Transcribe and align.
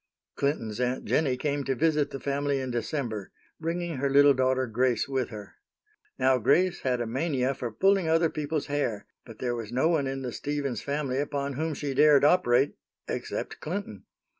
Clinton's 0.35 0.79
Aunt 0.79 1.05
Jennie 1.05 1.37
came 1.37 1.63
to 1.65 1.75
visit 1.75 2.09
the 2.09 2.19
family 2.19 2.59
in 2.59 2.71
December, 2.71 3.31
bringing 3.59 3.97
her 3.97 4.09
little 4.09 4.33
daughter 4.33 4.65
Grace 4.65 5.07
with 5.07 5.29
her. 5.29 5.57
Now 6.17 6.39
Grace 6.39 6.79
had 6.79 6.99
a 7.01 7.05
mania 7.05 7.53
for 7.53 7.71
pulling 7.71 8.09
other 8.09 8.31
people's 8.31 8.65
hair, 8.65 9.05
but 9.27 9.37
there 9.37 9.53
was 9.53 9.71
no 9.71 9.89
one 9.89 10.07
in 10.07 10.23
the 10.23 10.31
Stevens 10.31 10.81
family 10.81 11.19
upon 11.19 11.53
whom 11.53 11.75
she 11.75 11.93
dared 11.93 12.23
operate 12.23 12.73
except 13.07 13.59
Clinton. 13.59 14.05